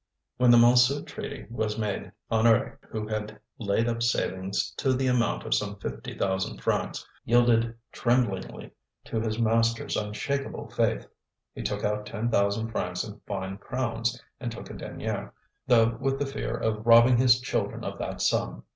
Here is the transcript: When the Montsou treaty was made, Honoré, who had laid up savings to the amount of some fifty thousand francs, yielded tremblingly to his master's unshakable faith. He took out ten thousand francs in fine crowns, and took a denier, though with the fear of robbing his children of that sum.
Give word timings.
When 0.37 0.49
the 0.49 0.57
Montsou 0.57 1.05
treaty 1.05 1.45
was 1.51 1.77
made, 1.77 2.11
Honoré, 2.31 2.75
who 2.89 3.07
had 3.07 3.39
laid 3.59 3.87
up 3.87 4.01
savings 4.01 4.71
to 4.77 4.93
the 4.93 5.05
amount 5.05 5.45
of 5.45 5.53
some 5.53 5.75
fifty 5.75 6.17
thousand 6.17 6.59
francs, 6.63 7.07
yielded 7.23 7.75
tremblingly 7.91 8.71
to 9.05 9.21
his 9.21 9.37
master's 9.37 9.95
unshakable 9.95 10.71
faith. 10.71 11.05
He 11.53 11.61
took 11.61 11.83
out 11.83 12.07
ten 12.07 12.31
thousand 12.31 12.71
francs 12.71 13.03
in 13.03 13.21
fine 13.27 13.59
crowns, 13.59 14.19
and 14.39 14.51
took 14.51 14.71
a 14.71 14.73
denier, 14.73 15.33
though 15.67 15.95
with 16.01 16.17
the 16.17 16.25
fear 16.25 16.57
of 16.57 16.87
robbing 16.87 17.17
his 17.17 17.39
children 17.39 17.83
of 17.83 17.99
that 17.99 18.21
sum. 18.23 18.63